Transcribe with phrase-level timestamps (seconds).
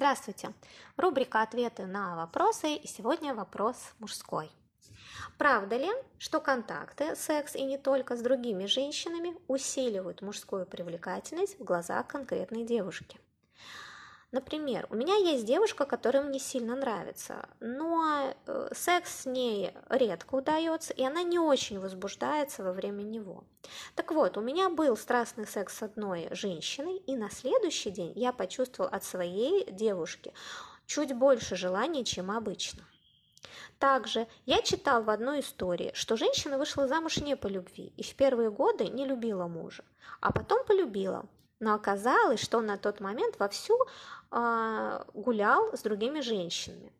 [0.00, 0.54] Здравствуйте!
[0.96, 4.50] Рубрика «Ответы на вопросы» и сегодня вопрос мужской.
[5.36, 11.64] Правда ли, что контакты, секс и не только с другими женщинами усиливают мужскую привлекательность в
[11.64, 13.20] глазах конкретной девушки?
[14.32, 20.36] Например, у меня есть девушка, которая мне сильно нравится, но э, секс с ней редко
[20.36, 23.42] удается, и она не очень возбуждается во время него.
[23.96, 28.32] Так вот, у меня был страстный секс с одной женщиной, и на следующий день я
[28.32, 30.32] почувствовал от своей девушки
[30.86, 32.84] чуть больше желания, чем обычно.
[33.80, 38.14] Также я читал в одной истории, что женщина вышла замуж не по любви и в
[38.14, 39.82] первые годы не любила мужа,
[40.20, 41.26] а потом полюбила.
[41.60, 43.78] Но оказалось, что он на тот момент вовсю
[44.30, 46.92] э, гулял с другими женщинами.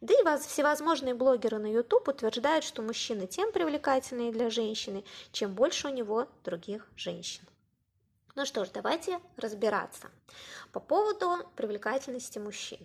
[0.00, 5.88] Да и всевозможные блогеры на YouTube утверждают, что мужчины тем привлекательнее для женщины, чем больше
[5.88, 7.44] у него других женщин.
[8.34, 10.10] Ну что ж, давайте разбираться
[10.72, 12.80] по поводу привлекательности мужчин.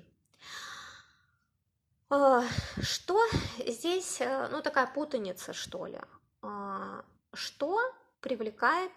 [2.09, 2.43] А,
[2.81, 3.19] что
[3.65, 5.99] здесь, э, ну такая путаница, что ли?
[6.41, 7.79] А, что
[8.21, 8.91] привлекает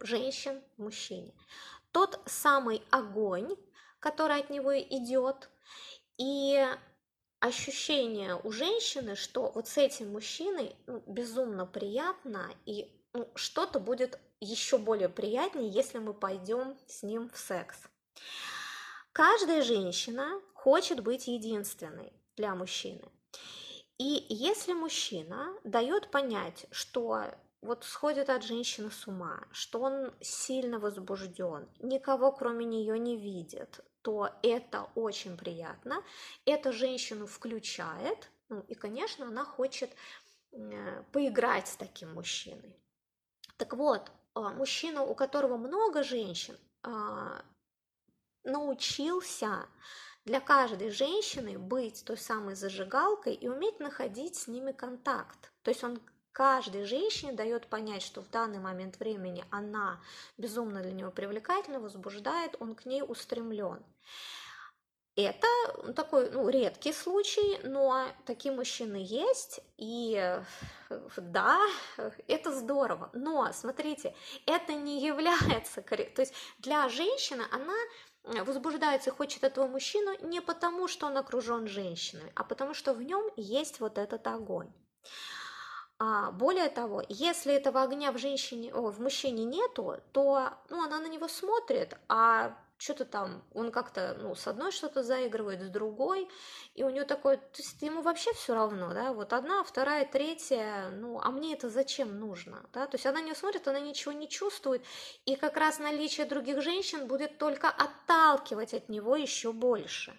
[0.00, 1.32] женщин мужчине?
[1.92, 3.56] Тот самый огонь,
[4.00, 5.48] который от него идет,
[6.18, 6.66] и
[7.40, 14.18] ощущение у женщины, что вот с этим мужчиной ну, безумно приятно, и ну, что-то будет
[14.40, 17.78] еще более приятнее, если мы пойдем с ним в секс.
[19.12, 23.02] Каждая женщина хочет быть единственной для мужчины.
[23.98, 27.24] И если мужчина дает понять, что
[27.60, 33.80] вот сходит от женщины с ума, что он сильно возбужден, никого кроме нее не видит,
[34.02, 36.02] то это очень приятно.
[36.44, 39.90] Это женщину включает, ну и, конечно, она хочет
[40.52, 42.76] э, поиграть с таким мужчиной.
[43.56, 47.42] Так вот, а, мужчина, у которого много женщин, а,
[48.44, 49.66] научился
[50.24, 55.52] для каждой женщины быть той самой зажигалкой и уметь находить с ними контакт.
[55.62, 56.00] То есть он
[56.38, 60.00] каждой женщине дает понять, что в данный момент времени она
[60.36, 63.84] безумно для него привлекательна, возбуждает, он к ней устремлен.
[65.16, 65.48] Это
[65.96, 70.40] такой ну, редкий случай, но такие мужчины есть, и
[71.16, 71.58] да,
[72.28, 73.10] это здорово.
[73.14, 74.14] Но смотрите,
[74.46, 80.86] это не является, то есть для женщины она возбуждается и хочет этого мужчину не потому,
[80.86, 84.72] что он окружен женщиной, а потому что в нем есть вот этот огонь.
[85.98, 91.00] А более того, если этого огня в женщине, о, в мужчине нету, то ну, она
[91.00, 96.28] на него смотрит, а что-то там, он как-то, ну, с одной что-то заигрывает, с другой,
[96.74, 100.90] и у нее такое, то есть ему вообще все равно, да, вот одна, вторая, третья,
[100.90, 104.28] ну, а мне это зачем нужно, да, то есть она не смотрит, она ничего не
[104.28, 104.84] чувствует,
[105.26, 110.16] и как раз наличие других женщин будет только отталкивать от него еще больше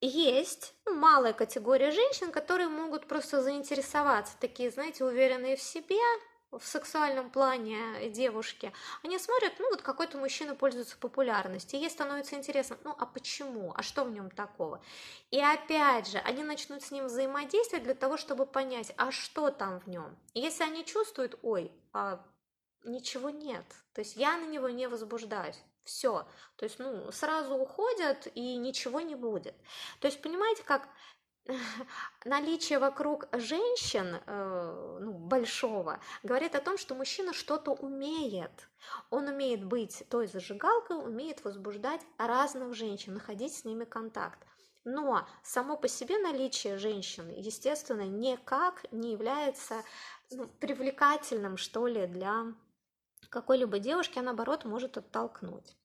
[0.00, 5.98] есть ну, малая категория женщин, которые могут просто заинтересоваться, такие, знаете, уверенные в себе,
[6.50, 8.72] в сексуальном плане девушки,
[9.04, 13.82] они смотрят, ну вот какой-то мужчина пользуется популярностью, ей становится интересно, ну а почему, а
[13.82, 14.82] что в нем такого?
[15.30, 19.80] И опять же, они начнут с ним взаимодействовать для того, чтобы понять, а что там
[19.80, 20.16] в нем.
[20.34, 22.20] Если они чувствуют, ой, а
[22.84, 26.26] ничего нет, то есть я на него не возбуждаюсь, все.
[26.56, 29.54] То есть, ну, сразу уходят и ничего не будет.
[30.00, 30.88] То есть, понимаете, как
[32.24, 38.68] наличие вокруг женщин э, ну, большого говорит о том, что мужчина что-то умеет.
[39.10, 44.38] Он умеет быть той зажигалкой, умеет возбуждать разных женщин, находить с ними контакт.
[44.84, 49.82] Но само по себе наличие женщин, естественно, никак не является
[50.30, 52.46] ну, привлекательным, что ли, для
[53.30, 55.76] какой-либо девушки, а наоборот может оттолкнуть.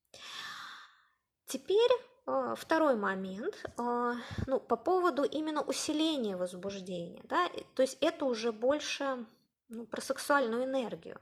[1.46, 1.92] Теперь
[2.26, 4.14] э, второй момент, э,
[4.48, 9.26] ну, по поводу именно усиления возбуждения, да, то есть это уже больше
[9.70, 11.22] ну, про сексуальную энергию.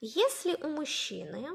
[0.00, 1.48] Если у мужчины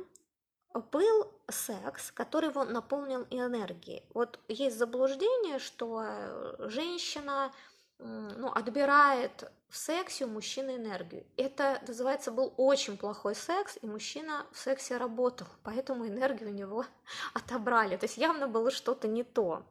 [0.73, 7.53] был секс, который его наполнил энергией, вот есть заблуждение, что женщина
[7.99, 11.25] ну, отбирает в сексе у мужчины энергию.
[11.37, 16.85] Это, называется, был очень плохой секс, и мужчина в сексе работал, поэтому энергию у него
[17.33, 17.97] отобрали.
[17.97, 19.63] То есть явно было что-то не то.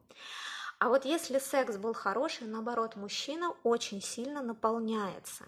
[0.79, 5.45] А вот если секс был хороший, наоборот, мужчина очень сильно наполняется.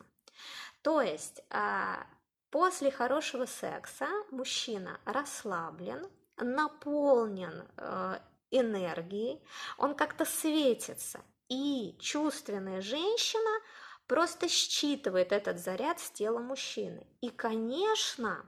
[0.82, 2.06] То есть а,
[2.50, 8.18] после хорошего секса мужчина расслаблен, наполнен э,
[8.52, 9.42] энергией,
[9.78, 11.20] он как-то светится.
[11.48, 13.60] И чувственная женщина
[14.06, 17.06] просто считывает этот заряд с тела мужчины.
[17.20, 18.46] И, конечно,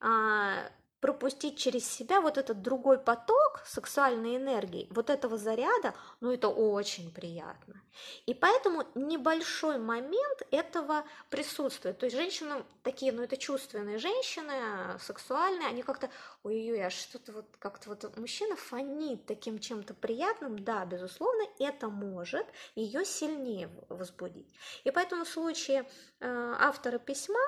[0.00, 0.70] а,
[1.06, 7.12] пропустить через себя вот этот другой поток сексуальной энергии, вот этого заряда, ну это очень
[7.12, 7.80] приятно.
[8.26, 11.96] И поэтому небольшой момент этого присутствует.
[11.98, 16.10] То есть женщины такие, ну это чувственные женщины, сексуальные, они как-то,
[16.42, 22.48] ой-ой, а что-то вот как-то вот мужчина фонит таким чем-то приятным, да, безусловно, это может
[22.74, 24.52] ее сильнее возбудить.
[24.82, 25.88] И поэтому в случае
[26.18, 27.38] э, автора письма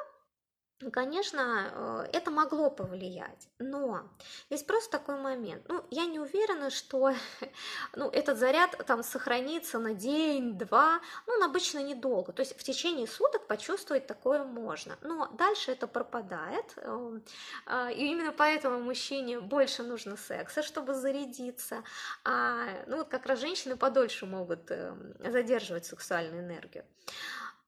[0.92, 4.02] Конечно, э, это могло повлиять, но
[4.48, 5.64] есть просто такой момент.
[5.68, 7.12] Ну, я не уверена, что
[7.96, 12.32] ну, этот заряд там сохранится на день, два, ну, он обычно недолго.
[12.32, 16.74] То есть в течение суток почувствовать такое можно, но дальше это пропадает.
[16.76, 17.24] Эм,
[17.66, 21.82] а, и именно поэтому мужчине больше нужно секса, чтобы зарядиться.
[22.24, 26.84] А, ну, вот как раз женщины подольше могут эм, задерживать сексуальную энергию.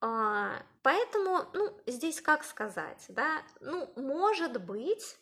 [0.01, 5.19] А, поэтому, ну, здесь как сказать, да, ну, может быть,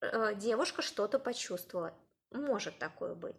[0.00, 1.92] э, девушка что-то почувствовала,
[2.30, 3.34] может такое быть.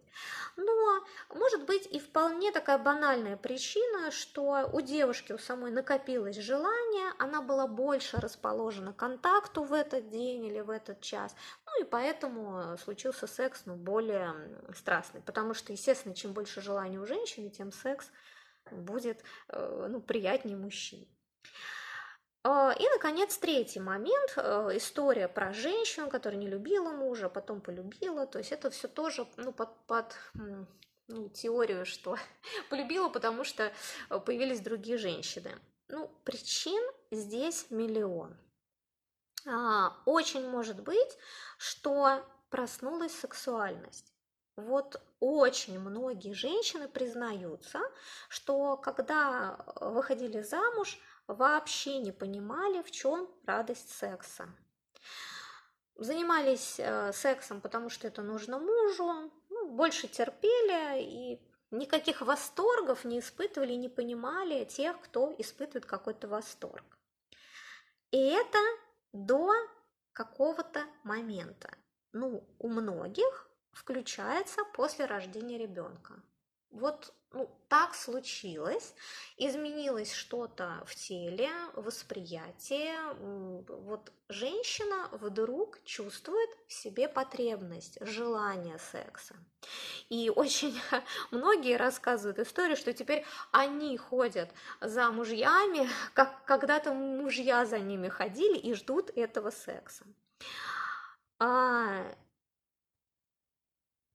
[0.56, 7.12] Но может быть и вполне такая банальная причина, что у девушки у самой накопилось желание,
[7.18, 11.34] она была больше расположена к контакту в этот день или в этот час,
[11.64, 14.34] ну и поэтому случился секс ну, более
[14.76, 18.10] страстный, потому что, естественно, чем больше желания у женщины, тем секс
[18.70, 21.06] будет э, ну, приятнее мужчин.
[22.44, 24.34] А, и, наконец, третий момент.
[24.36, 28.26] Э, история про женщину, которая не любила мужа, а потом полюбила.
[28.26, 30.16] То есть это все тоже ну, под, под
[31.08, 32.16] ну, теорию, что
[32.70, 33.72] полюбила, потому что
[34.10, 35.52] э, появились другие женщины.
[35.88, 38.36] Ну, причин здесь миллион.
[39.46, 41.18] А, очень может быть,
[41.58, 44.11] что проснулась сексуальность.
[44.56, 47.80] Вот очень многие женщины признаются,
[48.28, 54.48] что когда э, выходили замуж, вообще не понимали, в чем радость секса.
[55.96, 61.40] Занимались э, сексом, потому что это нужно мужу, ну, больше терпели и
[61.70, 66.84] никаких восторгов не испытывали, не понимали тех, кто испытывает какой-то восторг.
[68.10, 68.58] И это
[69.12, 69.50] до
[70.12, 71.74] какого-то момента.
[72.12, 76.22] Ну, у многих включается после рождения ребенка.
[76.70, 78.94] Вот ну, так случилось,
[79.36, 82.94] изменилось что-то в теле, восприятие.
[83.68, 89.34] Вот женщина вдруг чувствует в себе потребность, желание секса.
[90.10, 90.78] И очень
[91.30, 98.58] многие рассказывают историю, что теперь они ходят за мужьями, как когда-то мужья за ними ходили
[98.58, 100.04] и ждут этого секса.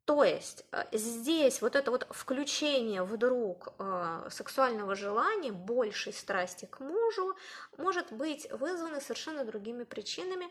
[0.08, 6.80] То есть э, здесь вот это вот включение вдруг э, сексуального желания, большей страсти к
[6.80, 7.36] мужу,
[7.78, 10.48] может быть вызвано совершенно другими причинами,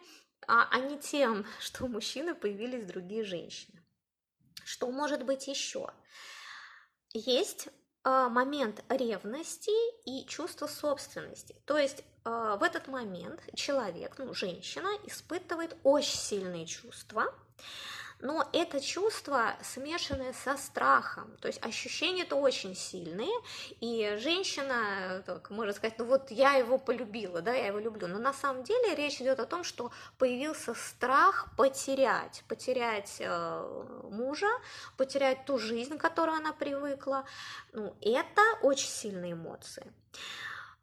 [0.46, 3.82] а, а не тем, что у мужчины появились другие женщины.
[4.62, 5.90] Что может быть еще?
[7.14, 7.68] Есть
[8.04, 9.72] э, момент ревности
[10.04, 11.56] и чувства собственности.
[11.64, 17.32] То есть в этот момент человек, ну, женщина, испытывает очень сильные чувства,
[18.20, 23.32] но это чувство смешанное со страхом, то есть ощущения-то очень сильные,
[23.80, 28.18] и женщина так, может сказать, ну вот я его полюбила, да, я его люблю, но
[28.18, 34.48] на самом деле речь идет о том, что появился страх потерять, потерять э, мужа,
[34.96, 37.24] потерять ту жизнь, к которой она привыкла,
[37.72, 39.92] ну, это очень сильные эмоции.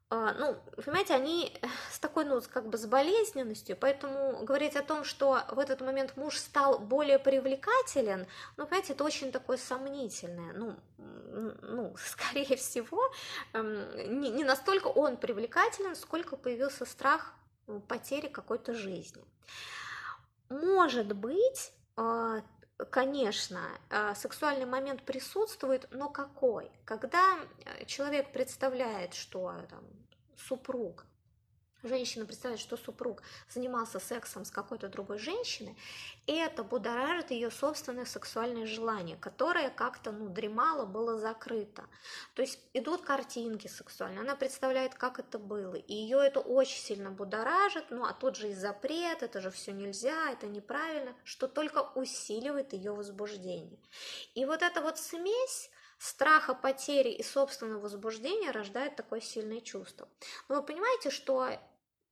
[0.09, 1.59] А, ну, понимаете, они
[1.91, 6.15] с такой, ну, как бы с болезненностью, поэтому говорить о том, что в этот момент
[6.17, 10.75] муж стал более привлекателен, ну, понимаете, это очень такое сомнительное, ну,
[11.63, 13.11] ну скорее всего,
[13.53, 17.33] эм, не, не настолько он привлекателен, сколько появился страх
[17.87, 19.23] потери какой-то жизни.
[20.49, 22.41] Может быть, а,
[22.89, 26.71] конечно, а, сексуальный момент присутствует, но какой?
[26.85, 29.83] Когда э, человек представляет, что там,
[30.35, 31.05] супруг,
[31.83, 35.77] женщина представляет, что супруг занимался сексом с какой-то другой женщиной,
[36.25, 41.83] это будоражит ее собственное сексуальное желание, которое как-то ну, дремало, было закрыто.
[42.33, 47.11] То есть идут картинки сексуальные, она представляет, как это было, и ее это очень сильно
[47.11, 51.79] будоражит, ну а тут же и запрет, это же все нельзя, это неправильно, что только
[51.95, 53.79] усиливает ее возбуждение.
[54.35, 60.09] И вот эта вот смесь страха потери и собственного возбуждения рождает такое сильное чувство.
[60.49, 61.57] Но вы понимаете, что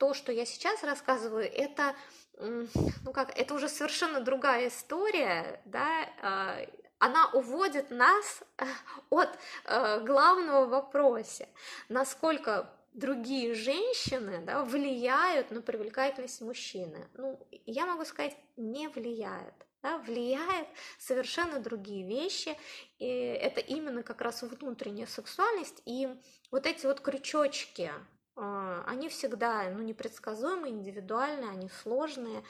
[0.02, 1.96] то, что я сейчас рассказываю, это,
[2.40, 6.58] ну как, это уже совершенно другая история, да, а,
[6.98, 8.42] она уводит нас
[9.12, 9.30] от
[9.66, 11.48] э, главного вопроса,
[11.88, 17.08] насколько другие женщины да, влияют на привлекательность мужчины?
[17.14, 19.54] Ну, я могу сказать, не влияет.
[19.84, 20.68] Да, влияет
[20.98, 22.58] совершенно другие вещи,
[22.98, 26.08] и это именно как раз внутренняя сексуальность и
[26.52, 28.06] вот эти вот крючочки, а,
[28.36, 32.44] они всегда ну, непредсказуемые, индивидуальные, они сложные,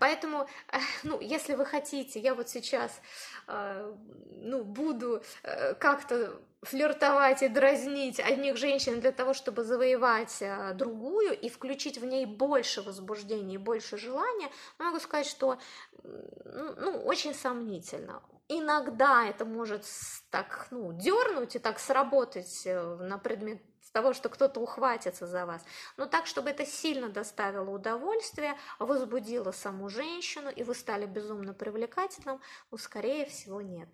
[0.00, 0.48] Поэтому,
[1.02, 3.00] ну, если вы хотите, я вот сейчас,
[3.46, 3.94] а,
[4.30, 11.38] ну, буду э, как-то флиртовать и дразнить одних женщин для того, чтобы завоевать а, другую
[11.38, 15.58] и включить в ней больше возбуждения и больше желания, могу сказать, что,
[16.02, 18.22] ну, очень сомнительно.
[18.48, 19.84] Иногда это может
[20.30, 23.60] так, ну, дернуть и так сработать э, на предмет
[23.90, 25.62] того, что кто-то ухватится за вас,
[25.96, 32.40] но так, чтобы это сильно доставило удовольствие, возбудило саму женщину, и вы стали безумно привлекательным,
[32.70, 33.88] ну, скорее всего, нет.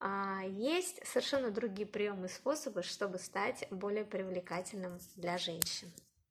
[0.00, 5.92] А есть совершенно другие приемы и способы, чтобы стать более привлекательным для женщин.